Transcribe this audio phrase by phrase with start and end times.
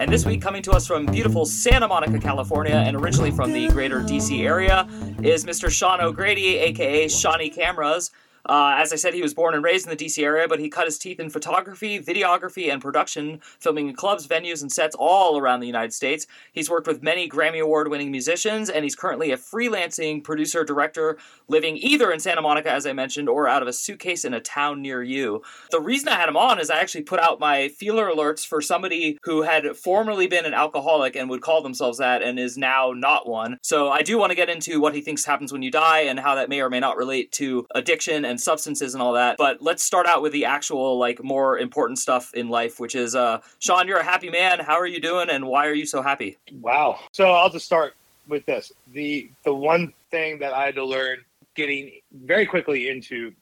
[0.00, 3.68] And this week, coming to us from beautiful Santa Monica, California, and originally from the
[3.68, 4.88] greater DC area,
[5.22, 5.68] is Mr.
[5.68, 8.10] Sean O'Grady, aka Seannie Cameras.
[8.46, 10.68] Uh, as I said, he was born and raised in the DC area, but he
[10.68, 15.38] cut his teeth in photography, videography, and production, filming in clubs, venues, and sets all
[15.38, 16.26] around the United States.
[16.52, 21.18] He's worked with many Grammy Award winning musicians, and he's currently a freelancing producer director
[21.48, 24.40] living either in Santa Monica, as I mentioned, or out of a suitcase in a
[24.40, 25.42] town near you.
[25.70, 28.60] The reason I had him on is I actually put out my feeler alerts for
[28.60, 32.92] somebody who had formerly been an alcoholic and would call themselves that and is now
[32.94, 33.58] not one.
[33.62, 36.18] So I do want to get into what he thinks happens when you die and
[36.18, 39.36] how that may or may not relate to addiction and substances and all that.
[39.36, 43.14] But let's start out with the actual, like, more important stuff in life, which is,
[43.14, 44.60] uh, Sean, you're a happy man.
[44.60, 46.38] How are you doing, and why are you so happy?
[46.52, 47.00] Wow.
[47.12, 47.94] So I'll just start
[48.30, 48.72] with this.
[48.92, 51.18] The the one thing that I had to learn
[51.54, 53.32] getting very quickly into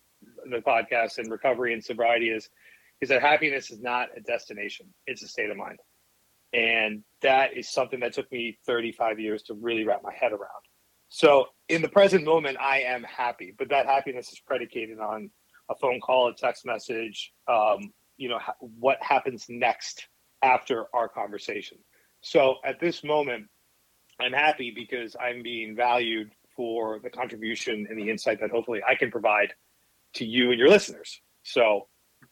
[0.50, 2.48] the podcast and recovery and sobriety is
[3.00, 5.78] is that happiness is not a destination; it's a state of mind,
[6.52, 10.64] and that is something that took me 35 years to really wrap my head around.
[11.08, 15.30] So in the present moment, I am happy, but that happiness is predicated on
[15.70, 20.06] a phone call, a text message, um, you know, ha- what happens next
[20.42, 21.78] after our conversation.
[22.20, 23.46] So at this moment,
[24.20, 28.94] I'm happy because I'm being valued for the contribution and the insight that hopefully I
[28.96, 29.54] can provide
[30.14, 31.20] to you and your listeners.
[31.44, 31.86] So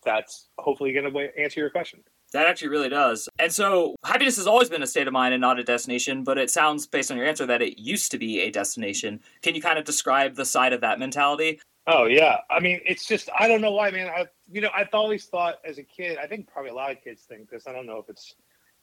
[0.05, 2.03] that's hopefully going to answer your question.
[2.37, 3.31] That actually really does.
[3.39, 6.37] And so, happiness has always been a state of mind and not a destination, but
[6.37, 9.21] it sounds, based on your answer, that it used to be a destination.
[9.41, 11.63] Can you kind of describe the side of that mentality?
[11.87, 12.37] Oh, yeah.
[12.51, 14.09] I mean, it's just, I don't know why, man.
[14.09, 17.03] I, you know, I've always thought as a kid, I think probably a lot of
[17.03, 17.67] kids think this.
[17.67, 18.35] I don't know if it's,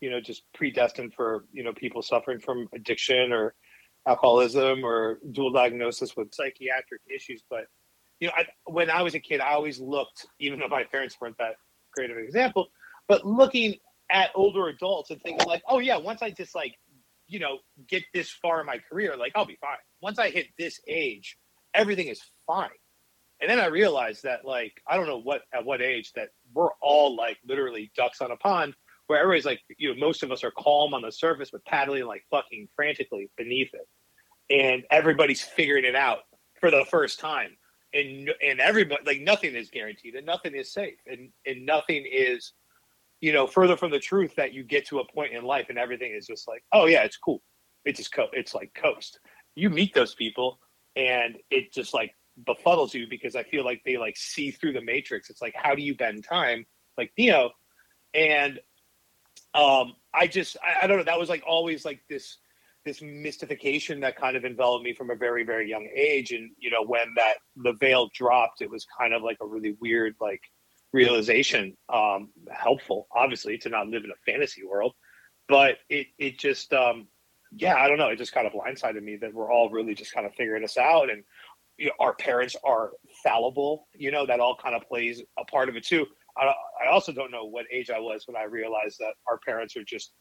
[0.02, 3.54] you know, just predestined for, you know, people suffering from addiction or
[4.08, 7.44] alcoholism or dual diagnosis with psychiatric issues.
[7.48, 7.66] But,
[8.20, 11.18] you know, I, when I was a kid, I always looked, even though my parents
[11.22, 11.58] weren't that
[11.94, 12.70] great of an example,
[13.08, 13.76] but looking
[14.12, 16.76] at older adults and thinking like, oh yeah, once I just like,
[17.28, 19.78] you know, get this far in my career, like I'll be fine.
[20.02, 21.38] Once I hit this age,
[21.74, 22.70] everything is fine.
[23.42, 26.70] And then I realized that like I don't know what at what age that we're
[26.82, 28.76] all like literally ducks on a pond
[29.08, 32.06] where everybody's like, you know, most of us are calm on the surface but paddling
[32.06, 33.88] like fucking frantically beneath it.
[34.50, 36.20] And everybody's figuring it out
[36.60, 37.58] for the first time.
[37.94, 42.54] And and everybody like nothing is guaranteed and nothing is safe and and nothing is
[43.24, 45.78] you know, further from the truth that you get to a point in life and
[45.78, 47.42] everything is just like, oh yeah, it's cool.
[47.86, 49.18] It's just co- it's like coast.
[49.56, 50.60] You meet those people
[50.98, 52.14] and it just like
[52.46, 55.30] befuddles you because I feel like they like see through the matrix.
[55.30, 56.66] It's like, how do you bend time?
[56.98, 57.52] Like Neo.
[58.14, 58.60] And
[59.54, 62.40] um I just I, I don't know, that was like always like this
[62.84, 66.34] this mystification that kind of enveloped me from a very, very young age.
[66.34, 69.78] And, you know, when that the veil dropped, it was kind of like a really
[69.80, 70.42] weird, like
[70.94, 74.94] realization um, helpful obviously to not live in a fantasy world
[75.50, 77.08] but it it just um,
[77.58, 80.14] yeah i don't know it just kind of blindsided me that we're all really just
[80.14, 81.24] kind of figuring this out and
[81.78, 82.92] you know, our parents are
[83.24, 86.06] fallible you know that all kind of plays a part of it too.
[86.38, 89.76] I, I also don't know what age i was when i realized that our parents
[89.76, 90.14] are just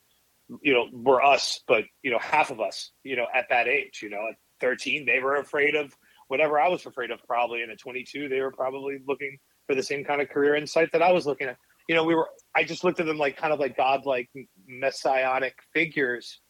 [0.62, 4.00] you know were us but you know half of us you know at that age
[4.02, 5.94] you know at 13 they were afraid of
[6.28, 9.82] whatever i was afraid of probably and at 22 they were probably looking for the
[9.82, 11.56] same kind of career insight that I was looking at.
[11.88, 12.28] You know, we were.
[12.54, 14.30] I just looked at them like kind of like godlike
[14.66, 16.40] messianic figures.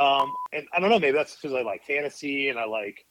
[0.00, 3.04] Um, and I don't know, maybe that's because I like fantasy and I like,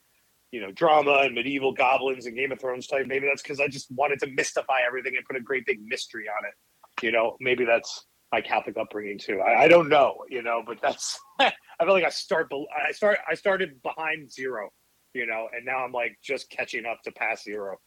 [0.51, 3.07] you know, drama and medieval goblins and Game of Thrones type.
[3.07, 6.25] Maybe that's because I just wanted to mystify everything and put a great big mystery
[6.27, 7.05] on it.
[7.05, 9.41] You know, maybe that's my Catholic upbringing too.
[9.41, 13.19] I, I don't know, you know, but that's I feel like I start I start
[13.29, 14.69] I started behind zero,
[15.13, 17.77] you know, and now I'm like just catching up to past zero.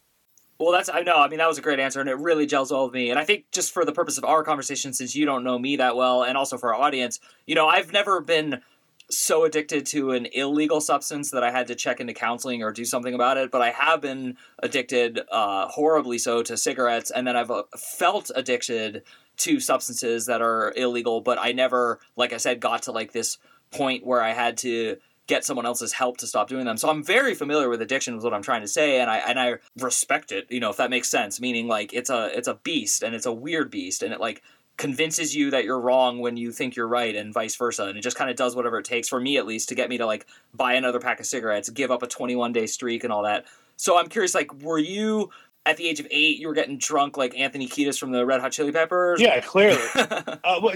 [0.57, 1.17] Well, that's I know.
[1.17, 3.09] I mean, that was a great answer, and it really gels well with me.
[3.09, 5.75] And I think just for the purpose of our conversation, since you don't know me
[5.77, 8.61] that well, and also for our audience, you know, I've never been
[9.09, 12.85] so addicted to an illegal substance that I had to check into counseling or do
[12.85, 13.51] something about it.
[13.51, 18.31] But I have been addicted, uh, horribly so, to cigarettes, and then I've uh, felt
[18.33, 19.03] addicted
[19.37, 21.19] to substances that are illegal.
[21.19, 23.37] But I never, like I said, got to like this
[23.71, 26.77] point where I had to get someone else's help to stop doing them.
[26.77, 29.39] So I'm very familiar with addiction is what I'm trying to say and I and
[29.39, 32.55] I respect it, you know, if that makes sense, meaning like it's a it's a
[32.55, 34.43] beast and it's a weird beast and it like
[34.77, 37.85] convinces you that you're wrong when you think you're right and vice versa.
[37.85, 39.89] And it just kind of does whatever it takes for me at least to get
[39.89, 43.11] me to like buy another pack of cigarettes give up a 21 day streak and
[43.11, 43.45] all that.
[43.77, 45.31] So i'm curious like were you
[45.65, 48.39] at the age of eight you were getting drunk like anthony kiedis from the red
[48.39, 49.81] hot chili peppers Yeah, clearly.
[49.95, 50.75] uh, well,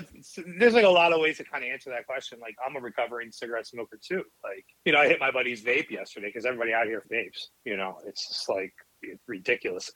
[0.58, 2.40] there's like a lot of ways to kind of answer that question.
[2.40, 4.24] Like, I'm a recovering cigarette smoker too.
[4.44, 7.48] Like, you know, I hit my buddy's vape yesterday because everybody out here vapes.
[7.66, 9.92] You know, it's just like it's ridiculous.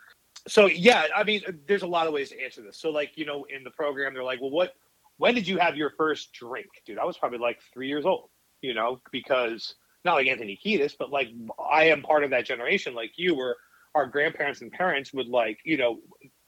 [0.47, 2.79] So yeah, I mean, there's a lot of ways to answer this.
[2.79, 4.73] So like, you know, in the program, they're like, well, what?
[5.17, 6.97] When did you have your first drink, dude?
[6.97, 8.29] I was probably like three years old.
[8.61, 9.75] You know, because
[10.05, 11.29] not like Anthony Kiedis, but like
[11.71, 13.55] I am part of that generation, like you, where
[13.95, 15.99] our grandparents and parents would like, you know,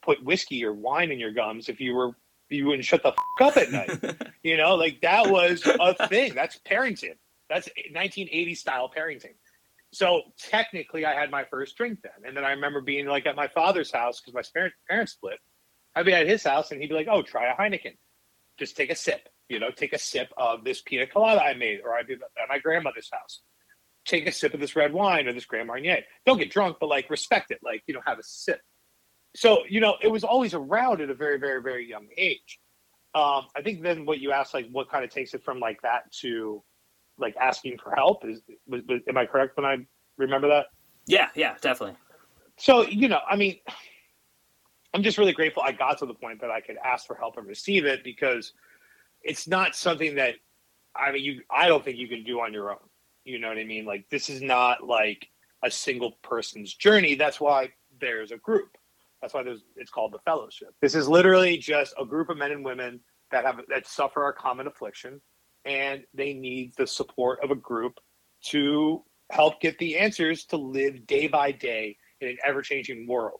[0.03, 2.11] put whiskey or wine in your gums if you were
[2.49, 4.17] you wouldn't shut the f- up at night.
[4.43, 6.35] you know, like that was a thing.
[6.35, 7.15] That's parenting.
[7.49, 9.33] That's 1980 style parenting.
[9.91, 13.35] So technically, I had my first drink then, and then I remember being like at
[13.35, 15.39] my father's house because my parents parents split.
[15.95, 17.95] I'd be at his house, and he'd be like, "Oh, try a Heineken.
[18.59, 19.29] Just take a sip.
[19.47, 22.49] You know, take a sip of this pina colada I made, or I'd be at
[22.49, 23.41] my grandmother's house.
[24.05, 26.03] Take a sip of this red wine or this Grand Marnier.
[26.25, 27.59] Don't get drunk, but like respect it.
[27.63, 28.61] Like you know, have a sip."
[29.35, 32.59] so you know it was always around at a very very very young age
[33.13, 35.79] um, i think then what you asked like what kind of takes it from like
[35.81, 36.63] that to
[37.17, 39.77] like asking for help is was, was, am i correct when i
[40.17, 40.67] remember that
[41.05, 41.95] yeah yeah definitely
[42.57, 43.57] so you know i mean
[44.93, 47.37] i'm just really grateful i got to the point that i could ask for help
[47.37, 48.53] and receive it because
[49.21, 50.35] it's not something that
[50.95, 52.77] i mean you i don't think you can do on your own
[53.25, 55.27] you know what i mean like this is not like
[55.63, 57.69] a single person's journey that's why
[57.99, 58.77] there's a group
[59.25, 60.75] that's why there's it's called the fellowship.
[60.81, 62.99] This is literally just a group of men and women
[63.31, 65.19] that have that suffer a common affliction
[65.65, 67.99] and they need the support of a group
[68.49, 73.39] to help get the answers to live day by day in an ever-changing world.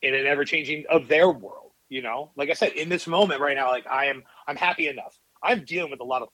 [0.00, 2.30] In an ever-changing of their world, you know?
[2.36, 5.18] Like I said, in this moment right now, like I am I'm happy enough.
[5.42, 6.28] I'm dealing with a lot of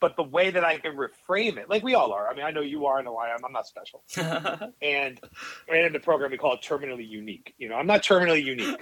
[0.00, 2.28] but the way that I can reframe it, like we all are.
[2.28, 3.44] I mean, I know you are, I know I am.
[3.44, 4.04] I'm not special.
[4.16, 5.20] and
[5.68, 7.54] and in the program we call it terminally unique.
[7.58, 8.80] You know, I'm not terminally unique.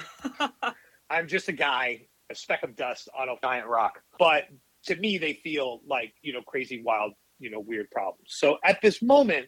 [1.11, 4.01] I'm just a guy, a speck of dust on a giant rock.
[4.19, 4.45] But
[4.87, 8.29] to me, they feel like you know crazy, wild, you know, weird problems.
[8.29, 9.47] So at this moment,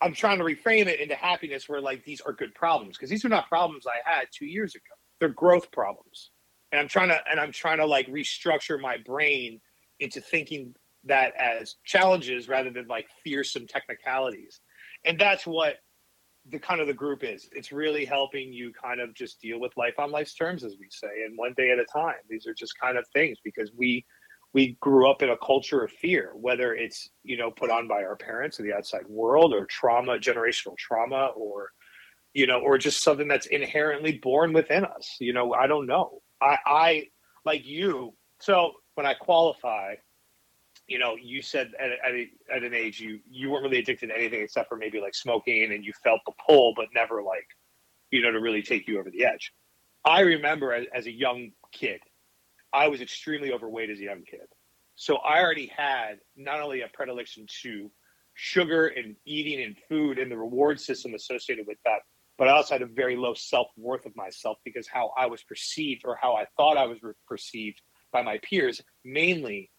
[0.00, 3.24] I'm trying to reframe it into happiness, where like these are good problems because these
[3.24, 4.82] are not problems I had two years ago.
[5.20, 6.30] They're growth problems,
[6.72, 9.60] and I'm trying to and I'm trying to like restructure my brain
[10.00, 10.74] into thinking
[11.06, 14.60] that as challenges rather than like fearsome technicalities.
[15.04, 15.76] And that's what
[16.50, 17.48] the kind of the group is.
[17.52, 20.88] It's really helping you kind of just deal with life on life's terms, as we
[20.90, 22.14] say, and one day at a time.
[22.28, 24.04] These are just kind of things because we
[24.52, 28.02] we grew up in a culture of fear, whether it's you know put on by
[28.04, 31.70] our parents or the outside world, or trauma, generational trauma, or
[32.32, 35.16] you know, or just something that's inherently born within us.
[35.20, 36.20] You know, I don't know.
[36.40, 37.04] I, I
[37.44, 38.14] like you.
[38.40, 39.94] So when I qualify,
[40.86, 42.14] you know, you said at, at,
[42.54, 45.72] at an age you you weren't really addicted to anything except for maybe like smoking,
[45.72, 47.46] and you felt the pull, but never like,
[48.10, 49.52] you know, to really take you over the edge.
[50.04, 52.00] I remember as, as a young kid,
[52.72, 54.46] I was extremely overweight as a young kid,
[54.94, 57.90] so I already had not only a predilection to
[58.34, 62.00] sugar and eating and food and the reward system associated with that,
[62.38, 65.42] but I also had a very low self worth of myself because how I was
[65.42, 67.80] perceived or how I thought I was re- perceived
[68.12, 69.70] by my peers, mainly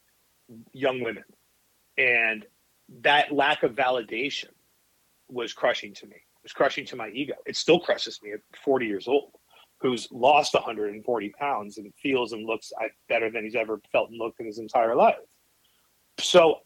[0.73, 1.23] young women.
[1.97, 2.45] And
[3.01, 4.49] that lack of validation
[5.29, 6.15] was crushing to me.
[6.15, 7.33] It was crushing to my ego.
[7.45, 9.31] It still crushes me at 40 years old,
[9.79, 12.71] who's lost 140 pounds and feels and looks
[13.09, 15.15] better than he's ever felt and looked in his entire life.
[16.19, 16.59] So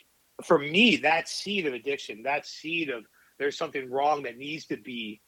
[0.43, 3.03] for me, that seed of addiction, that seed of
[3.39, 5.19] there's something wrong that needs to be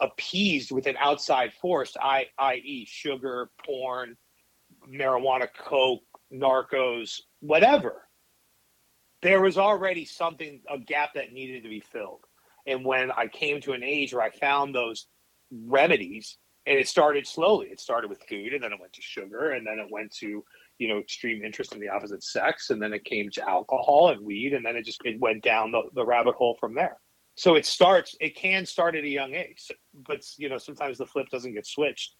[0.00, 4.16] appeased with an outside force, I, i.e., sugar, porn,
[4.88, 6.02] marijuana, coke,
[6.32, 8.08] narcos, whatever.
[9.20, 12.24] There was already something, a gap that needed to be filled.
[12.66, 15.06] And when I came to an age where I found those
[15.52, 17.66] remedies, and it started slowly.
[17.66, 20.44] It started with food, and then it went to sugar, and then it went to
[20.78, 24.24] you know extreme interest in the opposite sex, and then it came to alcohol and
[24.24, 26.98] weed, and then it just it went down the, the rabbit hole from there.
[27.34, 28.14] So it starts.
[28.20, 29.70] It can start at a young age,
[30.06, 32.14] but you know sometimes the flip doesn't get switched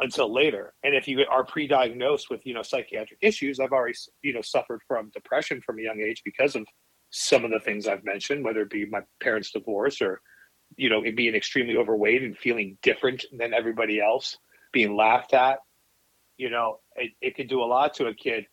[0.00, 0.74] until later.
[0.84, 4.80] And if you are pre-diagnosed with, you know, psychiatric issues, I've already, you know, suffered
[4.86, 6.66] from depression from a young age because of
[7.10, 10.20] some of the things I've mentioned, whether it be my parents' divorce or,
[10.76, 14.36] you know, being extremely overweight and feeling different than everybody else,
[14.72, 15.58] being laughed at.
[16.36, 18.46] You know, it, it could do a lot to a kid.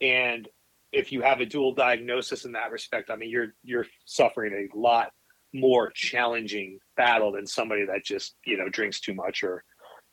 [0.00, 0.48] And
[0.92, 4.78] if you have a dual diagnosis in that respect, I mean, you're you're suffering a
[4.78, 5.10] lot
[5.54, 9.64] more challenging battle than somebody that just, you know, drinks too much or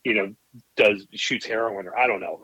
[0.03, 0.33] you know,
[0.77, 2.39] does shoots heroin or I don't know.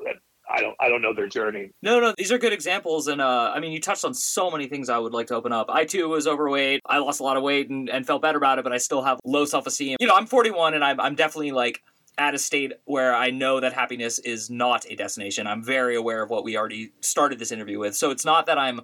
[0.50, 1.72] I don't I don't know their journey.
[1.82, 4.68] No, no, these are good examples, and uh, I mean, you touched on so many
[4.68, 5.70] things I would like to open up.
[5.70, 6.82] I too was overweight.
[6.86, 9.02] I lost a lot of weight and, and felt better about it, but I still
[9.02, 9.98] have low self esteem.
[10.00, 11.82] You know, I'm 41, and I'm I'm definitely like
[12.18, 15.48] at a state where I know that happiness is not a destination.
[15.48, 17.96] I'm very aware of what we already started this interview with.
[17.96, 18.82] So it's not that I'm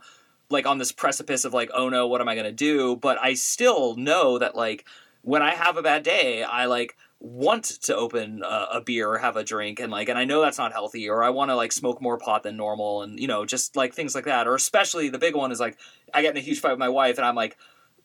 [0.50, 2.98] like on this precipice of like, oh no, what am I going to do?
[2.98, 4.86] But I still know that like
[5.22, 9.18] when I have a bad day, I like want to open a, a, beer or
[9.20, 11.56] have a drink and like and I know that's not healthy or I want to
[11.56, 14.56] like smoke more pot than normal and you know just like things like that or
[14.56, 15.78] especially the big one is like
[16.16, 17.58] I get in a huge fight with my wife and I'm like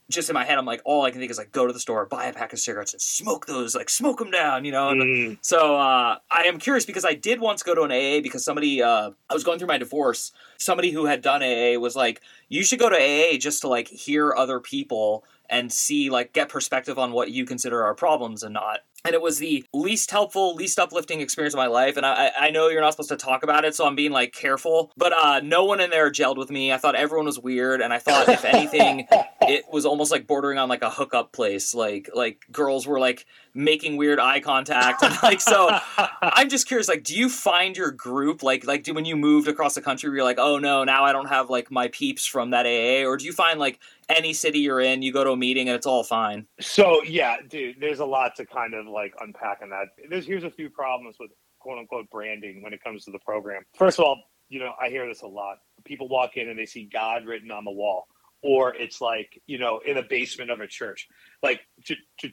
[0.08, 1.80] just in my head, I'm like, all I can think is like, go to the
[1.80, 4.90] store, buy a pack of cigarettes, and smoke those, like smoke them down, you know.
[4.90, 5.38] Mm.
[5.40, 8.82] So uh, I am curious because I did once go to an AA because somebody,
[8.82, 10.30] uh, I was going through my divorce.
[10.58, 13.88] Somebody who had done AA was like, you should go to AA just to like
[13.88, 18.54] hear other people and see like get perspective on what you consider are problems and
[18.54, 21.97] not and it was the least helpful, least uplifting experience of my life.
[21.97, 24.33] And I, I know you're not supposed to talk about it, so I'm being like
[24.33, 24.91] careful.
[24.97, 26.73] But uh, no one in there gelled with me.
[26.73, 29.07] I thought everyone was weird, and I thought if anything,
[29.43, 31.75] it was almost like bordering on like a hookup place.
[31.75, 35.79] Like like girls were like making weird eye contact, and like so.
[36.23, 36.88] I'm just curious.
[36.88, 40.11] Like, do you find your group like like do when you moved across the country,
[40.11, 43.17] you're like, oh no, now I don't have like my peeps from that AA, or
[43.17, 45.87] do you find like any city you're in, you go to a meeting and it's
[45.87, 46.47] all fine.
[46.61, 49.88] So yeah, dude, there's a lot to kind of like unpacking that.
[50.11, 53.62] There's here's a few problems with quote unquote branding when it comes to the program.
[53.76, 55.59] First of all, you know, I hear this a lot.
[55.85, 58.09] People walk in and they see God written on the wall,
[58.43, 61.07] or it's like you know in a basement of a church.
[61.43, 62.31] Like to, to,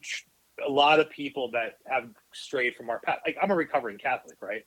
[0.65, 3.19] a lot of people that have strayed from our path.
[3.25, 4.63] Like I'm a recovering Catholic, right?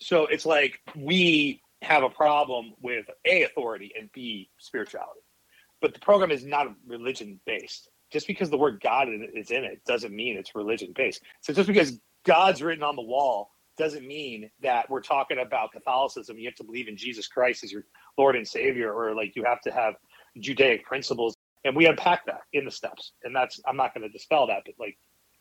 [0.00, 5.20] So it's like we have a problem with a authority and b spirituality
[5.80, 7.90] but the program is not religion based.
[8.12, 11.22] Just because the word God is in it doesn't mean it's religion based.
[11.40, 16.38] So just because God's written on the wall doesn't mean that we're talking about Catholicism.
[16.38, 17.84] You have to believe in Jesus Christ as your
[18.16, 19.94] Lord and Savior, or like you have to have
[20.38, 21.36] Judaic principles.
[21.64, 23.12] And we unpack that in the steps.
[23.24, 24.96] And that's, I'm not going to dispel that, but like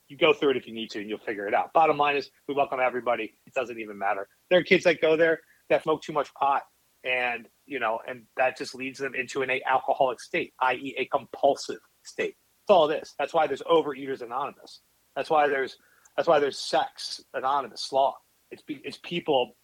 [0.08, 1.72] you go through it if you need to and you'll figure it out.
[1.74, 3.36] Bottom line is we welcome everybody.
[3.46, 4.28] It doesn't even matter.
[4.50, 6.64] There are kids that go there that smoke too much pot
[7.04, 11.80] and you know, and that just leads them into an alcoholic state, i.e., a compulsive
[12.04, 12.36] state.
[12.68, 13.14] That's all it is.
[13.20, 14.82] That's why there's Overeaters Anonymous.
[15.16, 15.78] That's why there's
[16.18, 18.14] that's why there's Sex Anonymous, SLAA.
[18.50, 19.56] It's it's people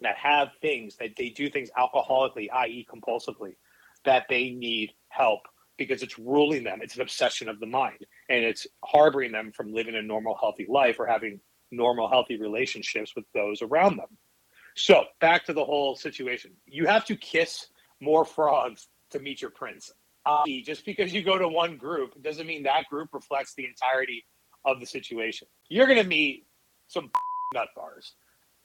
[0.00, 3.56] that have things that they do things alcoholically, i.e., compulsively,
[4.04, 5.40] that they need help
[5.76, 6.78] because it's ruling them.
[6.82, 10.66] It's an obsession of the mind, and it's harboring them from living a normal, healthy
[10.68, 11.40] life or having
[11.70, 14.16] normal, healthy relationships with those around them.
[14.74, 16.52] So back to the whole situation.
[16.66, 17.66] You have to kiss
[18.00, 19.92] more frogs to meet your prince.
[20.28, 24.26] Uh, just because you go to one group doesn't mean that group reflects the entirety
[24.66, 25.48] of the situation.
[25.70, 26.46] You're going to meet
[26.86, 27.10] some
[27.54, 28.12] nut bars.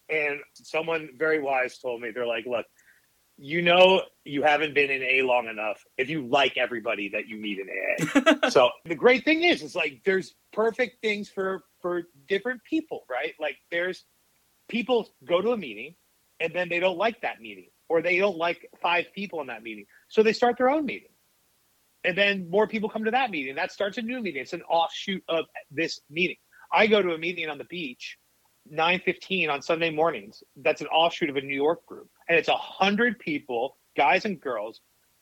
[0.09, 2.65] And someone very wise told me, they're like, look,
[3.37, 7.37] you know you haven't been in A long enough if you like everybody that you
[7.37, 8.49] meet in AA.
[8.49, 13.33] so the great thing is, it's like there's perfect things for for different people, right?
[13.39, 14.03] Like there's
[14.67, 15.95] people go to a meeting
[16.41, 19.63] and then they don't like that meeting or they don't like five people in that
[19.63, 19.85] meeting.
[20.09, 21.09] So they start their own meeting.
[22.03, 23.55] And then more people come to that meeting.
[23.55, 24.41] That starts a new meeting.
[24.41, 26.35] It's an offshoot of this meeting.
[26.71, 28.17] I go to a meeting on the beach,
[28.71, 30.43] 9:15 on Sunday mornings.
[30.57, 32.09] That's an offshoot of a New York group.
[32.27, 34.81] And it's a hundred people, guys and girls,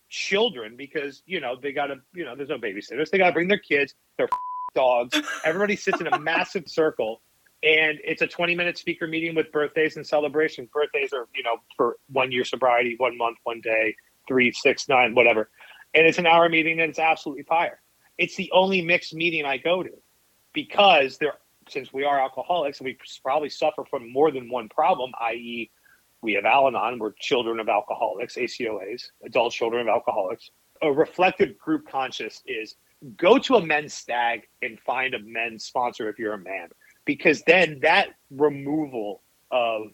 [0.09, 3.09] children, because you know, they gotta, you know, there's no babysitters.
[3.09, 4.29] They gotta bring their kids, their
[4.75, 5.19] dogs.
[5.43, 7.21] Everybody sits in a massive circle
[7.63, 10.69] and it's a 20 minute speaker meeting with birthdays and celebrations.
[10.73, 13.95] Birthdays are, you know, for one year sobriety, one month, one day,
[14.27, 15.49] three, six, nine, whatever.
[15.93, 17.81] And it's an hour meeting and it's absolutely fire.
[18.17, 19.91] It's the only mixed meeting I go to
[20.53, 21.33] because there,
[21.69, 25.69] since we are alcoholics and we probably suffer from more than one problem, i.e.,
[26.21, 30.51] we have Al Anon, we're children of alcoholics, ACOAs, adult children of alcoholics.
[30.83, 32.75] A reflective group conscious is
[33.17, 36.69] go to a men's stag and find a men's sponsor if you're a man
[37.05, 39.87] because then that removal of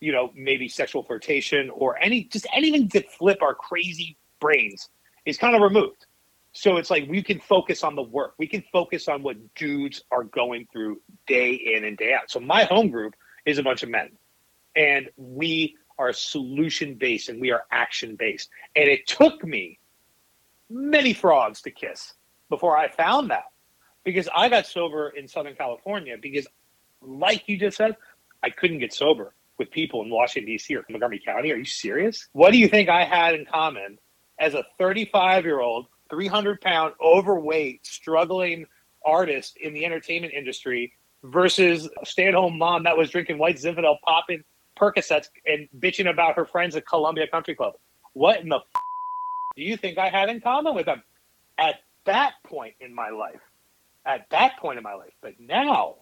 [0.00, 4.90] you know maybe sexual flirtation or any just anything to flip our crazy brains
[5.26, 6.06] is kind of removed
[6.52, 10.02] so it's like we can focus on the work we can focus on what dudes
[10.10, 13.14] are going through day in and day out so my home group
[13.44, 14.10] is a bunch of men
[14.74, 19.78] and we are solution based and we are action based and it took me
[20.70, 22.14] many frogs to kiss
[22.48, 23.44] before i found that
[24.06, 26.46] because I got sober in Southern California because,
[27.02, 27.96] like you just said,
[28.42, 30.76] I couldn't get sober with people in Washington, D.C.
[30.76, 31.50] or Montgomery County.
[31.50, 32.28] Are you serious?
[32.32, 33.98] What do you think I had in common
[34.38, 38.66] as a 35 year old, 300 pound, overweight, struggling
[39.04, 43.56] artist in the entertainment industry versus a stay at home mom that was drinking white
[43.56, 44.42] Zinfandel, popping
[44.78, 47.74] Percocets and bitching about her friends at Columbia Country Club.
[48.12, 48.82] What in the f-
[49.56, 51.02] do you think I had in common with them
[51.58, 53.40] at that point in my life?
[54.04, 55.14] At that point in my life.
[55.20, 55.96] But now,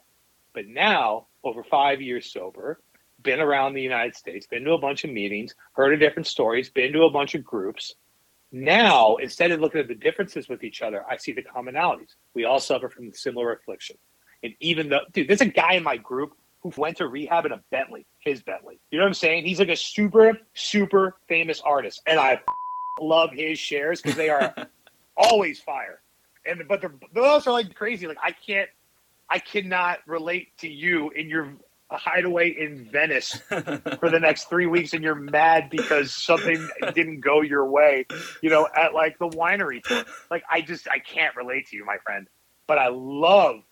[0.52, 2.80] but now, over five years sober,
[3.22, 6.68] been around the United States, been to a bunch of meetings, heard of different stories,
[6.70, 7.94] been to a bunch of groups.
[8.56, 12.14] Now, instead of looking at the differences with each other, I see the commonalities.
[12.34, 13.96] We all suffer from similar affliction.
[14.44, 17.50] And even though, dude, there's a guy in my group who went to rehab in
[17.50, 18.78] a Bentley, his Bentley.
[18.92, 19.44] You know what I'm saying?
[19.44, 22.00] He's like a super, super famous artist.
[22.06, 22.40] And I
[23.00, 24.54] love his shares because they are
[25.16, 26.00] always fire.
[26.46, 28.06] And but they're, those are like crazy.
[28.06, 28.70] Like I can't,
[29.28, 31.54] I cannot relate to you in your
[31.90, 37.40] hideaway in Venice for the next three weeks, and you're mad because something didn't go
[37.42, 38.06] your way.
[38.42, 40.04] You know, at like the winery tour.
[40.30, 42.26] Like I just, I can't relate to you, my friend.
[42.66, 43.62] But I love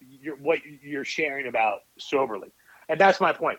[0.00, 2.52] your, what you're sharing about soberly,
[2.88, 3.58] and that's my point.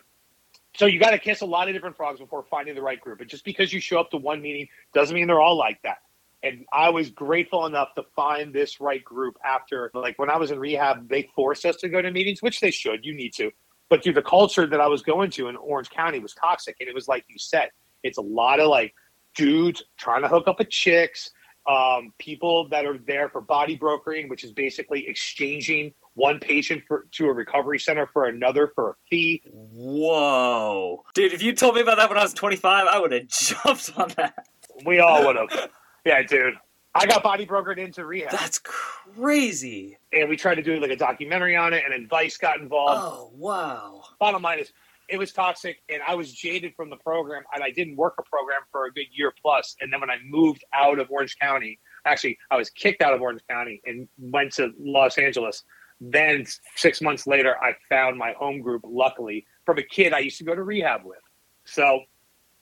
[0.76, 3.20] So you got to kiss a lot of different frogs before finding the right group.
[3.20, 5.98] And just because you show up to one meeting doesn't mean they're all like that.
[6.42, 10.50] And I was grateful enough to find this right group after, like when I was
[10.50, 13.04] in rehab, they forced us to go to meetings, which they should.
[13.04, 13.50] You need to.
[13.90, 16.76] But through the culture that I was going to in Orange County was toxic.
[16.80, 17.70] And it was like you said,
[18.02, 18.94] it's a lot of like
[19.34, 21.30] dudes trying to hook up with chicks,
[21.68, 27.06] um, people that are there for body brokering, which is basically exchanging one patient for,
[27.12, 29.42] to a recovery center for another for a fee.
[29.46, 31.04] Whoa.
[31.14, 33.92] Dude, if you told me about that when I was 25, I would have jumped
[33.96, 34.46] on that.
[34.84, 35.70] We all would have.
[36.04, 36.54] yeah, dude.
[36.94, 38.30] I got body brokered into rehab.
[38.30, 39.98] That's crazy.
[40.12, 43.00] And we tried to do like a documentary on it, and Advice got involved.
[43.02, 44.04] Oh, wow.
[44.20, 44.72] Bottom line is,
[45.08, 48.22] it was toxic, and I was jaded from the program, and I didn't work a
[48.22, 49.76] program for a good year plus.
[49.80, 53.20] And then when I moved out of Orange County, actually, I was kicked out of
[53.20, 55.64] Orange County and went to Los Angeles.
[56.00, 56.46] Then
[56.76, 60.44] six months later, I found my home group, luckily, from a kid I used to
[60.44, 61.18] go to rehab with.
[61.64, 62.00] So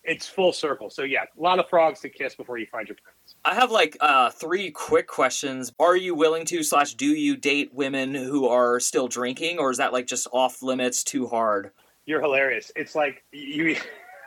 [0.05, 0.91] it's full circle.
[0.91, 3.17] So yeah, a lot of frogs to kiss before you find your prince.
[3.45, 5.73] I have like uh, three quick questions.
[5.81, 9.79] Are you willing to slash do you date women who are still drinking, or is
[9.79, 11.73] that like just off limits too hard?
[12.07, 12.71] You're hilarious.
[12.77, 13.77] It's like you,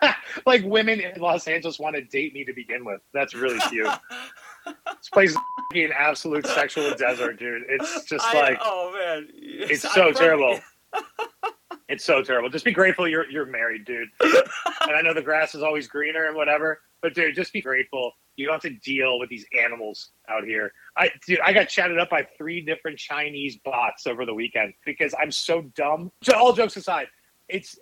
[0.46, 3.02] like women in Los Angeles want to date me to begin with.
[3.14, 3.88] That's really cute.
[4.66, 5.38] this place is
[5.76, 7.64] an absolute sexual desert, dude.
[7.70, 10.60] It's just I- like oh man, it's so terrible.
[11.88, 12.50] It's so terrible.
[12.50, 14.08] Just be grateful you're you're married, dude.
[14.20, 18.14] and I know the grass is always greener and whatever, but dude, just be grateful.
[18.36, 20.74] You don't have to deal with these animals out here.
[20.98, 25.14] I dude, I got chatted up by three different Chinese bots over the weekend because
[25.20, 26.12] I'm so dumb.
[26.22, 27.08] So all jokes aside,
[27.48, 27.78] it's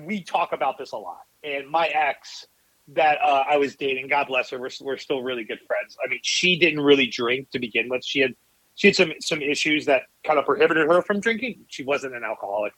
[0.00, 1.22] we talk about this a lot.
[1.44, 2.46] And my ex
[2.88, 5.96] that uh, I was dating, God bless her, we're, we're still really good friends.
[6.04, 8.04] I mean, she didn't really drink to begin with.
[8.04, 8.34] She had
[8.74, 11.64] she had some some issues that kind of prohibited her from drinking.
[11.68, 12.72] She wasn't an alcoholic.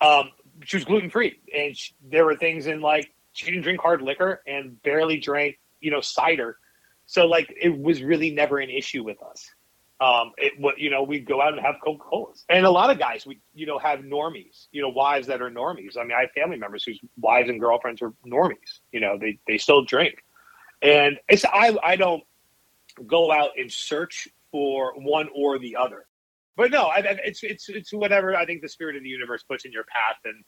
[0.00, 0.30] Um,
[0.64, 4.02] she was gluten free, and she, there were things in like she didn't drink hard
[4.02, 6.58] liquor and barely drank, you know, cider.
[7.06, 9.48] So like it was really never an issue with us.
[9.98, 12.90] Um, it what you know we'd go out and have Coca Colas, and a lot
[12.90, 15.96] of guys we you know have normies, you know, wives that are normies.
[15.96, 18.80] I mean, I have family members whose wives and girlfriends are normies.
[18.92, 20.22] You know, they they still drink,
[20.82, 22.22] and it's I I don't
[23.06, 26.06] go out and search for one or the other.
[26.56, 29.64] But no, I, it's it's it's whatever I think the spirit of the universe puts
[29.64, 30.44] in your path, and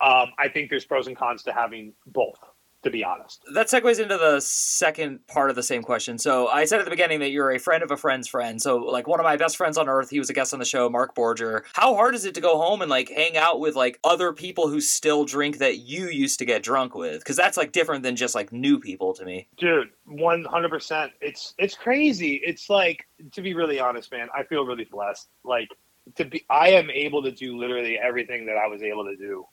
[0.00, 2.38] um, I think there's pros and cons to having both.
[2.82, 6.18] To be honest, That segues into the second part of the same question.
[6.18, 8.60] So I said at the beginning that you're a friend of a friend's friend.
[8.60, 10.64] So like one of my best friends on earth, he was a guest on the
[10.64, 11.62] show, Mark Borger.
[11.74, 14.66] How hard is it to go home and like hang out with like other people
[14.66, 17.20] who still drink that you used to get drunk with?
[17.20, 19.46] Because that's like different than just like new people to me.
[19.56, 21.12] dude, one hundred percent.
[21.20, 22.40] It's it's crazy.
[22.44, 24.26] It's like to be really honest, man.
[24.36, 25.28] I feel really blessed.
[25.44, 25.68] Like
[26.16, 29.46] to be, I am able to do literally everything that I was able to do,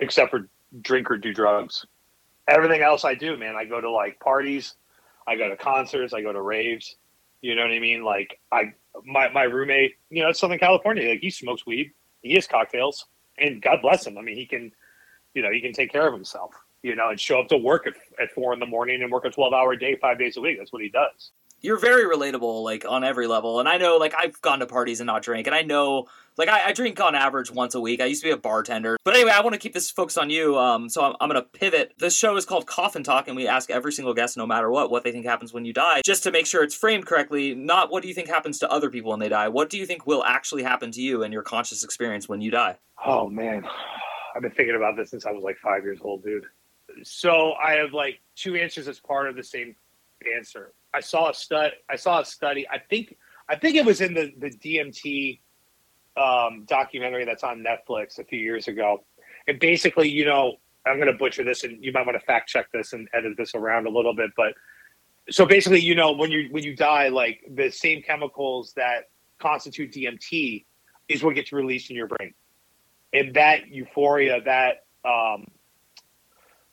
[0.00, 0.48] except for
[0.80, 1.86] drink or do drugs.
[2.48, 3.56] Everything else I do, man.
[3.56, 4.74] I go to like parties,
[5.26, 6.96] I go to concerts, I go to raves.
[7.40, 8.04] You know what I mean?
[8.04, 8.74] Like I,
[9.04, 11.08] my my roommate, you know, it's Southern California.
[11.10, 13.06] Like he smokes weed, he has cocktails,
[13.38, 14.18] and God bless him.
[14.18, 14.72] I mean, he can,
[15.34, 16.54] you know, he can take care of himself.
[16.82, 19.24] You know, and show up to work at, at four in the morning and work
[19.24, 20.58] a twelve hour day, five days a week.
[20.58, 21.30] That's what he does.
[21.62, 23.60] You're very relatable, like on every level.
[23.60, 25.46] And I know, like, I've gone to parties and not drink.
[25.46, 28.00] And I know, like, I, I drink on average once a week.
[28.00, 28.96] I used to be a bartender.
[29.04, 30.58] But anyway, I want to keep this focused on you.
[30.58, 31.92] Um, so I'm, I'm to pivot.
[31.98, 34.90] This show is called Coffin Talk, and we ask every single guest, no matter what,
[34.90, 37.54] what they think happens when you die, just to make sure it's framed correctly.
[37.54, 39.48] Not what do you think happens to other people when they die.
[39.48, 42.50] What do you think will actually happen to you and your conscious experience when you
[42.50, 42.78] die?
[43.06, 43.64] Oh man,
[44.34, 46.44] I've been thinking about this since I was like five years old, dude.
[47.04, 49.76] So I have like two answers as part of the same
[50.26, 50.72] answer.
[50.94, 51.72] I saw a stud.
[51.90, 52.66] I saw a study.
[52.68, 53.16] I think
[53.48, 55.40] I think it was in the the DMT
[56.16, 59.04] um, documentary that's on Netflix a few years ago.
[59.48, 60.56] And basically, you know,
[60.86, 63.34] I'm going to butcher this, and you might want to fact check this and edit
[63.36, 64.30] this around a little bit.
[64.36, 64.54] But
[65.30, 69.92] so basically, you know, when you when you die, like the same chemicals that constitute
[69.92, 70.64] DMT
[71.08, 72.34] is what gets released in your brain,
[73.12, 75.46] and that euphoria, that um,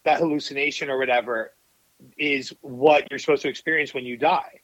[0.03, 1.51] that hallucination or whatever,
[2.17, 4.61] is what you're supposed to experience when you die.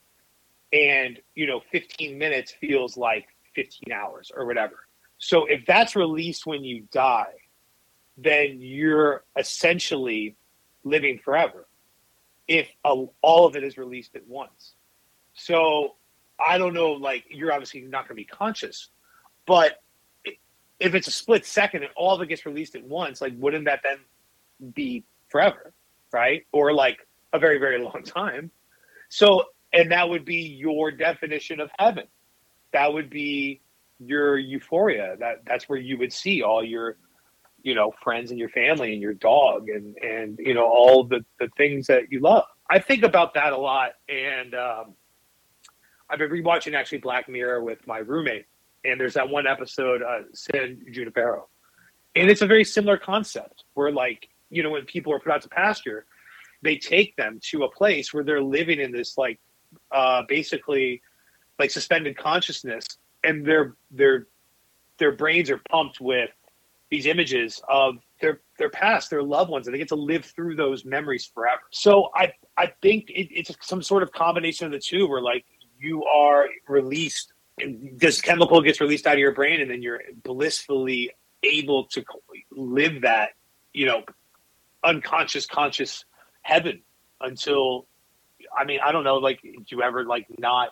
[0.74, 4.88] And you know, 15 minutes feels like 15 hours or whatever.
[5.18, 7.34] So if that's released when you die,
[8.18, 10.36] then you're essentially
[10.84, 11.68] living forever
[12.48, 14.74] if a, all of it is released at once.
[15.34, 15.96] So
[16.46, 18.90] I don't know, like you're obviously not going to be conscious,
[19.46, 19.82] but
[20.80, 23.66] if it's a split second and all of it gets released at once, like wouldn't
[23.66, 23.98] that then
[24.74, 25.74] be forever,
[26.12, 26.46] right?
[26.52, 27.05] Or like
[27.36, 28.52] a very very long time.
[29.10, 29.44] So
[29.74, 32.06] and that would be your definition of heaven.
[32.72, 33.62] That would be
[34.00, 35.16] your euphoria.
[35.20, 36.98] That that's where you would see all your
[37.66, 41.26] you know friends and your family and your dog and and you know all the
[41.40, 44.94] the things that you love i think about that a lot and um,
[46.10, 48.46] i've been rewatching actually black mirror with my roommate
[48.86, 51.48] and there's that one episode uh san junipero
[52.16, 55.42] and it's a very similar concept where like you know when people are put out
[55.42, 56.06] to pasture
[56.62, 59.40] they take them to a place where they're living in this like
[59.92, 61.02] uh basically
[61.60, 62.86] like suspended consciousness
[63.24, 64.28] and their their
[64.98, 66.30] their brains are pumped with
[66.90, 70.56] these images of their their past, their loved ones, and they get to live through
[70.56, 71.62] those memories forever.
[71.72, 75.46] So I I think it, it's some sort of combination of the two, where like
[75.78, 77.34] you are released,
[77.94, 81.12] this chemical gets released out of your brain, and then you're blissfully
[81.44, 82.04] able to
[82.52, 83.32] live that,
[83.74, 84.04] you know,
[84.84, 86.06] unconscious conscious
[86.46, 86.82] heaven
[87.20, 87.88] until.
[88.56, 89.16] I mean, I don't know.
[89.16, 90.70] Like, do you ever like not?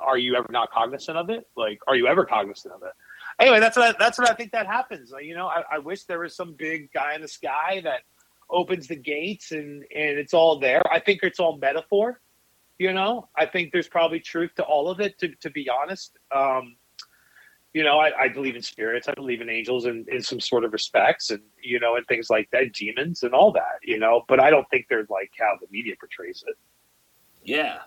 [0.00, 1.48] Are you ever not cognizant of it?
[1.56, 2.92] Like, are you ever cognizant of it?
[3.38, 5.12] anyway, that's what I, that's what I think that happens.
[5.20, 8.00] You know, I, I wish there was some big guy in the sky that
[8.50, 10.82] opens the gates and and it's all there.
[10.92, 12.20] I think it's all metaphor.
[12.78, 15.18] You know, I think there's probably truth to all of it.
[15.20, 16.76] To to be honest, um,
[17.74, 19.08] you know, I, I believe in spirits.
[19.08, 22.30] I believe in angels and in some sort of respects, and you know, and things
[22.30, 23.80] like that, demons and all that.
[23.82, 26.56] You know, but I don't think they're like how the media portrays it.
[27.42, 27.80] Yeah,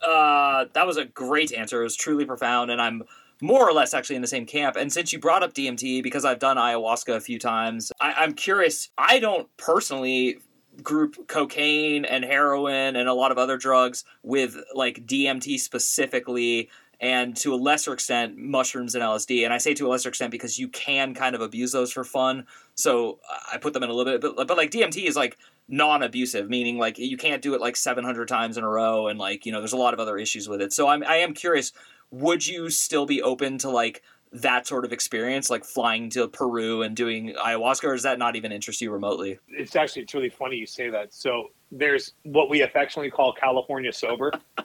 [0.00, 1.80] uh, that was a great answer.
[1.80, 3.02] It was truly profound, and I'm
[3.42, 4.76] more or less actually in the same camp.
[4.76, 8.34] And since you brought up DMT, because I've done ayahuasca a few times, I, I'm
[8.34, 8.90] curious.
[8.96, 10.38] I don't personally
[10.82, 16.68] group cocaine and heroin and a lot of other drugs with like DMT specifically
[17.00, 19.44] and to a lesser extent mushrooms and LSD.
[19.44, 22.04] And I say to a lesser extent because you can kind of abuse those for
[22.04, 22.46] fun.
[22.74, 25.38] So uh, I put them in a little bit, but, but like DMT is like
[25.68, 29.46] non-abusive, meaning like you can't do it like 700 times in a row, and like
[29.46, 30.72] you know there's a lot of other issues with it.
[30.72, 31.72] So I'm I am curious
[32.10, 34.02] would you still be open to like
[34.32, 38.36] that sort of experience, like flying to Peru and doing ayahuasca, or does that not
[38.36, 39.38] even interest you remotely?
[39.48, 41.14] It's actually it's really funny you say that.
[41.14, 44.32] So there's what we affectionately call California sober.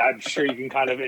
[0.00, 1.00] I'm sure you can kind of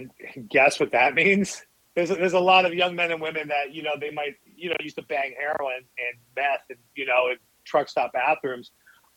[0.49, 1.65] guess what that means.
[1.95, 4.35] There's a, there's a lot of young men and women that you know they might
[4.45, 8.73] you know used to bang heroin and meth and you know in truck stop bathrooms,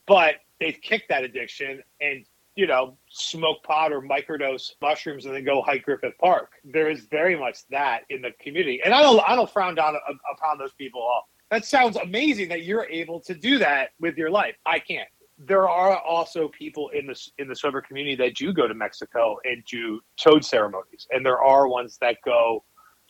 [0.06, 2.25] but they've kicked that addiction and
[2.58, 6.53] you know, smoke pot or microdose mushrooms and then go hike Griffith Park.
[6.65, 9.95] There is very much that in the community, and I don't I don't frown down
[10.34, 10.99] upon those people.
[11.01, 14.56] All that sounds amazing that you're able to do that with your life.
[14.65, 15.08] I can't.
[15.38, 19.38] There are also people in the in the sober community that do go to Mexico
[19.43, 22.63] and do toad ceremonies, and there are ones that go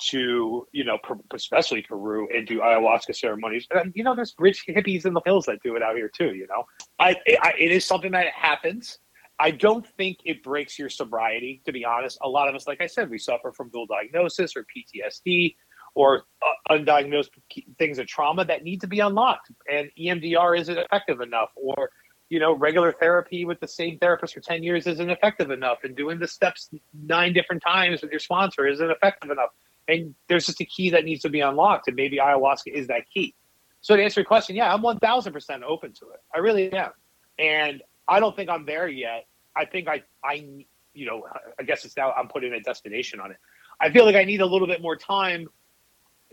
[0.10, 1.00] to you know
[1.34, 3.66] especially Peru and do ayahuasca ceremonies.
[3.72, 6.36] And you know, there's rich hippies in the hills that do it out here too.
[6.36, 6.66] You know,
[7.00, 9.00] I, I it is something that happens
[9.40, 12.18] I don't think it breaks your sobriety, to be honest.
[12.24, 15.56] A lot of us, like I said, we suffer from dual diagnosis or PTSD
[15.94, 17.30] or uh, undiagnosed
[17.78, 19.52] things of trauma that need to be unlocked.
[19.72, 21.90] And EMDR isn't effective enough, or
[22.30, 25.96] you know, regular therapy with the same therapist for 10 years isn't effective enough, and
[25.96, 29.50] doing the steps nine different times with your sponsor isn't effective enough.
[29.88, 33.10] And there's just a key that needs to be unlocked, and maybe ayahuasca is that
[33.14, 33.34] key.
[33.82, 36.20] So to answer your question, yeah, I'm 1,000% open to it.
[36.34, 36.92] I really am.
[37.40, 39.28] And I don't think I'm there yet.
[39.56, 41.26] I think I, I, you know,
[41.60, 43.38] I guess it's now I'm putting a destination on it.
[43.80, 45.48] I feel like I need a little bit more time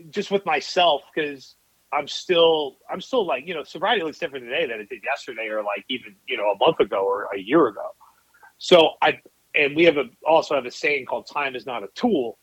[0.09, 1.55] just with myself because
[1.95, 5.47] I'm still, I'm still like, you know, sobriety looks different today than it did yesterday
[5.47, 7.89] or like even, you know, a month ago or a year ago.
[8.57, 9.19] So I,
[9.55, 12.37] and we have a, also have a saying called time is not a tool.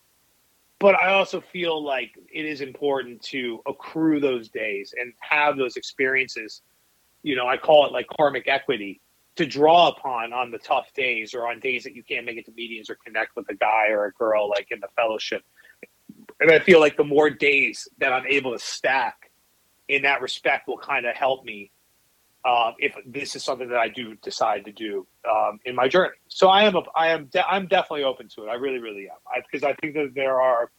[0.79, 5.77] But I also feel like it is important to accrue those days and have those
[5.77, 6.63] experiences.
[7.23, 9.01] You know, I call it like karmic equity
[9.37, 12.47] to draw upon on the tough days or on days that you can't make it
[12.47, 15.43] to meetings or connect with a guy or a girl like in the fellowship.
[16.41, 19.31] And I feel like the more days that I'm able to stack
[19.93, 21.71] in that respect will kind of help me
[22.45, 26.15] uh, if this is something that I do decide to do um, in my journey.
[26.29, 28.49] So I am a, I am de- I'm definitely open to it.
[28.49, 30.71] I really really am because I, I think that there are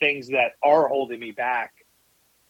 [0.00, 1.72] things that are holding me back,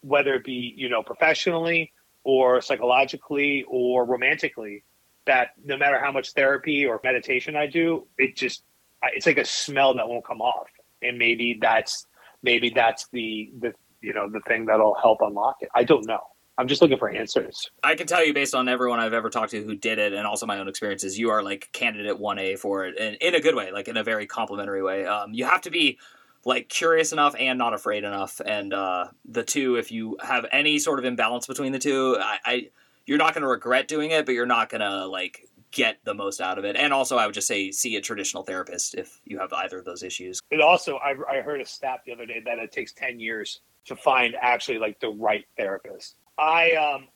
[0.01, 1.93] whether it be you know professionally
[2.25, 4.85] or psychologically or romantically.
[5.27, 8.65] That no matter how much therapy or meditation I do, it just
[9.03, 10.69] it's like a smell that won't come off,
[11.03, 12.07] and maybe that's
[12.43, 15.69] maybe that's the the you know the thing that'll help unlock it.
[15.75, 16.21] I don't know.
[16.59, 17.71] I'm just looking for answers.
[17.83, 20.27] I can tell you based on everyone I've ever talked to who did it and
[20.27, 23.55] also my own experiences, you are like candidate 1A for it and in a good
[23.55, 25.07] way, like in a very complimentary way.
[25.07, 25.99] Um, you have to be
[26.45, 28.41] like curious enough and not afraid enough.
[28.45, 32.39] And uh, the two, if you have any sort of imbalance between the two, I,
[32.45, 32.69] I
[33.07, 36.15] you're not going to regret doing it, but you're not going to like get the
[36.15, 36.77] most out of it.
[36.77, 39.85] And also, I would just say see a traditional therapist if you have either of
[39.85, 40.41] those issues.
[40.51, 43.61] It also, I, I heard a stat the other day that it takes 10 years
[43.87, 46.17] to find actually like the right therapist.
[46.39, 47.09] I, um,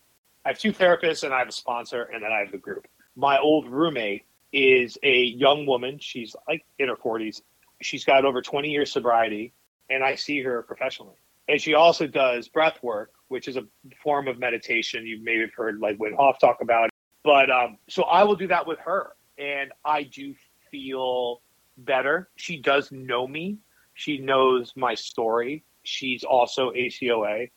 [0.44, 2.86] I have two therapists and I have a sponsor and then I have the group.
[3.16, 5.98] My old roommate is a young woman.
[6.00, 7.42] She's like in her 40s.
[7.82, 9.52] She's got over 20 years sobriety
[9.90, 11.16] and I see her professionally.
[11.48, 13.64] And she also does breath work, which is a
[14.02, 15.06] form of meditation.
[15.06, 16.90] You may have heard like Wim Hof talk about It.
[17.22, 20.34] but um, so I will do that with her, and I do
[20.70, 21.42] feel
[21.78, 22.28] better.
[22.36, 23.58] She does know me.
[23.94, 25.64] She knows my story.
[25.86, 27.50] She's also ACOA,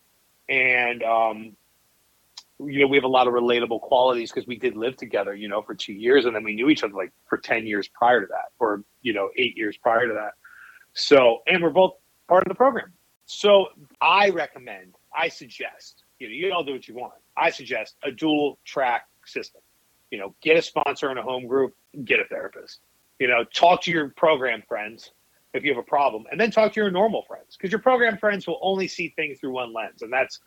[0.49, 1.55] and um,
[2.59, 5.47] you know we have a lot of relatable qualities because we did live together, you
[5.47, 8.21] know, for two years, and then we knew each other like for ten years prior
[8.21, 10.33] to that, or you know, eight years prior to that.
[10.93, 11.93] So, and we're both
[12.27, 12.93] part of the program.
[13.25, 13.67] So,
[14.01, 17.13] I recommend, I suggest, you know, you all do what you want.
[17.37, 19.61] I suggest a dual track system.
[20.11, 22.79] You know, get a sponsor in a home group, get a therapist.
[23.19, 25.11] You know, talk to your program friends
[25.53, 28.17] if you have a problem, and then talk to your normal friends because your program
[28.17, 30.39] friends will only see things through one lens, and that's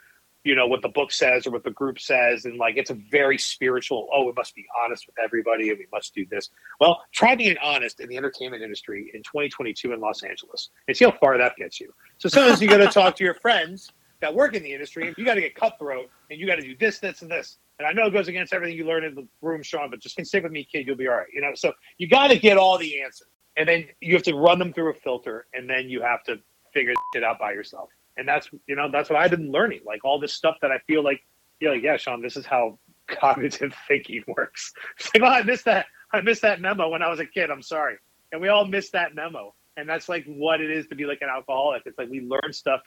[0.45, 2.99] you know what the book says or what the group says and like it's a
[3.11, 7.01] very spiritual oh we must be honest with everybody and we must do this well
[7.13, 11.13] try being honest in the entertainment industry in 2022 in los angeles and see how
[11.13, 14.55] far that gets you so sometimes you got to talk to your friends that work
[14.55, 16.99] in the industry and you got to get cutthroat and you got to do this
[16.99, 19.61] this and this and I know it goes against everything you learn in the room,
[19.63, 20.87] Sean, but just stick with me, kid.
[20.87, 21.27] You'll be all right.
[21.33, 24.35] You know, so you got to get all the answers, and then you have to
[24.35, 26.39] run them through a filter, and then you have to
[26.73, 27.91] figure it out by yourself.
[28.17, 30.79] And that's you know that's what I've been learning, like all this stuff that I
[30.87, 31.21] feel like,
[31.61, 34.73] you know, yeah, Sean, this is how cognitive thinking works.
[34.99, 35.87] It's like, oh, I missed that.
[36.13, 37.51] I missed that memo when I was a kid.
[37.51, 37.97] I'm sorry,
[38.33, 39.55] and we all miss that memo.
[39.79, 41.83] And that's like what it is to be like an alcoholic.
[41.87, 42.83] It's like we learn stuff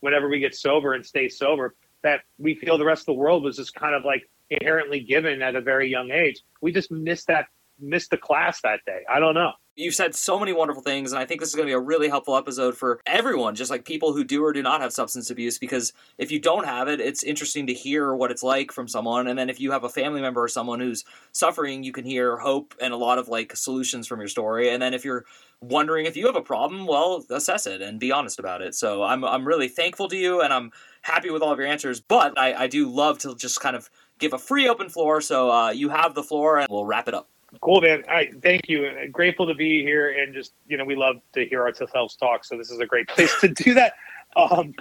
[0.00, 3.42] whenever we get sober and stay sober that we feel the rest of the world
[3.42, 6.42] was just kind of like inherently given at a very young age.
[6.60, 7.46] We just missed that
[7.80, 9.00] missed the class that day.
[9.08, 9.52] I don't know.
[9.76, 11.78] You've said so many wonderful things, and I think this is going to be a
[11.78, 15.30] really helpful episode for everyone, just like people who do or do not have substance
[15.30, 15.56] abuse.
[15.56, 19.28] Because if you don't have it, it's interesting to hear what it's like from someone.
[19.28, 22.38] And then if you have a family member or someone who's suffering, you can hear
[22.38, 24.70] hope and a lot of like solutions from your story.
[24.70, 25.24] And then if you're
[25.60, 28.74] wondering if you have a problem, well, assess it and be honest about it.
[28.74, 32.00] So I'm, I'm really thankful to you, and I'm happy with all of your answers.
[32.00, 33.88] But I, I do love to just kind of
[34.18, 35.20] give a free open floor.
[35.20, 37.28] So uh, you have the floor, and we'll wrap it up.
[37.60, 38.04] Cool, man.
[38.06, 38.90] Right, thank you.
[39.10, 42.44] Grateful to be here, and just you know, we love to hear ourselves talk.
[42.44, 43.94] So this is a great place to do that.
[44.36, 44.74] Um,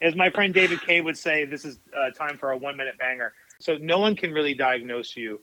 [0.00, 3.32] as my friend David Kay would say, this is uh, time for a one-minute banger.
[3.60, 5.40] So no one can really diagnose you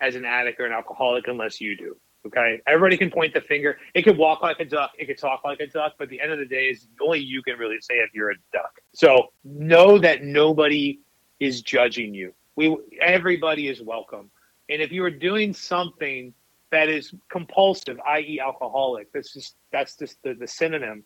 [0.00, 1.96] as an addict or an alcoholic unless you do.
[2.26, 3.78] Okay, everybody can point the finger.
[3.94, 4.90] It could walk like a duck.
[4.98, 5.94] It could talk like a duck.
[5.96, 8.36] But the end of the day, is only you can really say if you're a
[8.52, 8.80] duck.
[8.94, 10.98] So know that nobody
[11.38, 12.34] is judging you.
[12.56, 14.30] We everybody is welcome.
[14.68, 16.34] And if you are doing something
[16.70, 21.04] that is compulsive, i.e., alcoholic, that's just that's just the, the synonym,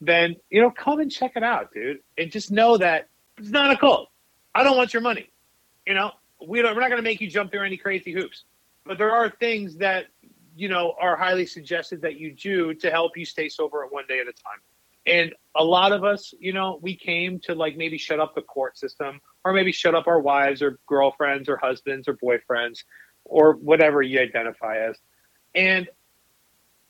[0.00, 1.98] then you know, come and check it out, dude.
[2.18, 4.08] And just know that it's not a cult.
[4.54, 5.30] I don't want your money.
[5.86, 6.12] You know,
[6.46, 8.44] we don't, we're not going to make you jump through any crazy hoops.
[8.84, 10.06] But there are things that
[10.56, 14.20] you know are highly suggested that you do to help you stay sober one day
[14.20, 14.60] at a time.
[15.06, 18.42] And a lot of us, you know, we came to like maybe shut up the
[18.42, 22.84] court system or maybe shut up our wives or girlfriends or husbands or boyfriends
[23.24, 24.96] or whatever you identify as.
[25.54, 25.88] And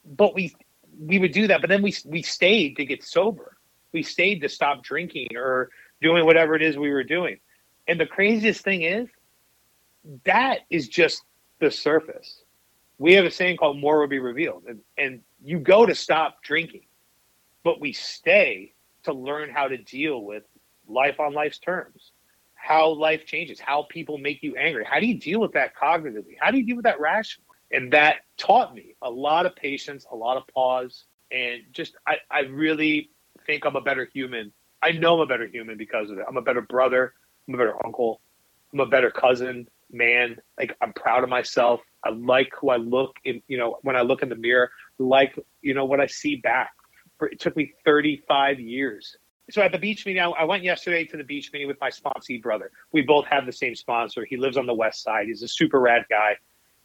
[0.04, 0.54] but we
[0.98, 3.56] we would do that, but then we we stayed to get sober.
[3.92, 5.70] We stayed to stop drinking or
[6.00, 7.38] doing whatever it is we were doing.
[7.88, 9.08] And the craziest thing is
[10.24, 11.22] that is just
[11.60, 12.42] the surface.
[12.98, 14.64] We have a saying called more will be revealed.
[14.68, 16.82] And, and you go to stop drinking,
[17.64, 20.44] but we stay to learn how to deal with
[20.86, 22.12] life on life's terms
[22.62, 24.84] how life changes, how people make you angry.
[24.88, 26.36] How do you deal with that cognitively?
[26.40, 27.46] How do you deal with that rationally?
[27.72, 32.18] And that taught me a lot of patience, a lot of pause, and just I,
[32.30, 33.10] I really
[33.46, 34.52] think I'm a better human.
[34.80, 36.24] I know I'm a better human because of it.
[36.28, 37.14] I'm a better brother.
[37.48, 38.20] I'm a better uncle.
[38.72, 40.36] I'm a better cousin, man.
[40.56, 41.80] Like I'm proud of myself.
[42.04, 45.36] I like who I look in, you know, when I look in the mirror, like,
[45.62, 46.70] you know, what I see back.
[47.26, 49.16] It took me 35 years.
[49.50, 52.40] So at the beach meeting, I went yesterday to the beach meeting with my sponsee
[52.40, 52.70] brother.
[52.92, 54.24] We both have the same sponsor.
[54.24, 55.26] He lives on the west side.
[55.26, 56.36] He's a super rad guy.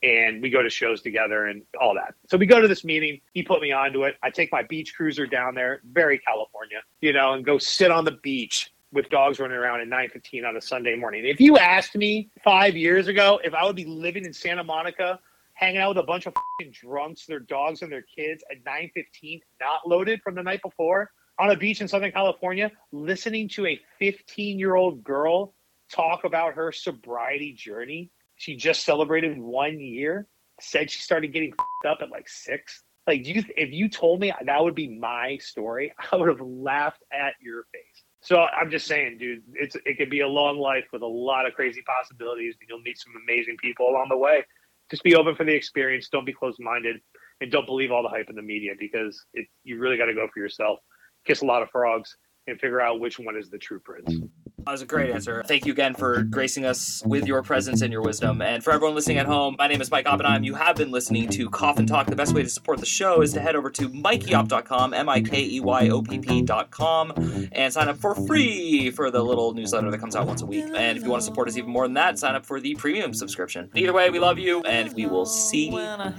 [0.04, 2.14] And we go to shows together and all that.
[2.30, 3.20] So we go to this meeting.
[3.34, 4.16] He put me onto it.
[4.22, 8.06] I take my beach cruiser down there, very California, you know, and go sit on
[8.06, 11.26] the beach with dogs running around at 9.15 on a Sunday morning.
[11.26, 15.20] If you asked me five years ago if I would be living in Santa Monica,
[15.58, 16.34] hanging out with a bunch of
[16.72, 21.52] drunks, their dogs and their kids at 9.15, not loaded from the night before, on
[21.52, 25.54] a beach in Southern California, listening to a 15-year-old girl
[25.92, 28.12] talk about her sobriety journey.
[28.36, 30.28] She just celebrated one year,
[30.62, 31.54] said she started getting
[31.88, 32.84] up at like six.
[33.08, 37.04] Like, you, if you told me that would be my story, I would have laughed
[37.12, 38.04] at your face.
[38.22, 41.46] So I'm just saying, dude, it's it could be a long life with a lot
[41.46, 44.44] of crazy possibilities, and you'll meet some amazing people along the way.
[44.90, 46.10] Just be open for the experience.
[46.10, 46.98] Don't be closed minded,
[47.42, 50.14] and don't believe all the hype in the media because it, you really got to
[50.14, 50.80] go for yourself.
[51.26, 52.16] Kiss a lot of frogs
[52.48, 54.22] and figure out which one is the true prince.
[54.68, 55.42] That was a great answer.
[55.48, 58.42] Thank you again for gracing us with your presence and your wisdom.
[58.42, 60.44] And for everyone listening at home, my name is Mike Oppenheim.
[60.44, 62.08] You have been listening to Coffin Talk.
[62.08, 65.22] The best way to support the show is to head over to MikeyOpp.com, M I
[65.22, 67.14] K E Y O P P.com,
[67.54, 70.66] and sign up for free for the little newsletter that comes out once a week.
[70.76, 72.76] And if you want to support us even more than that, sign up for the
[72.76, 73.70] premium subscription.
[73.74, 75.70] Either way, we love you, and we will see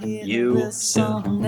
[0.01, 1.43] you soon.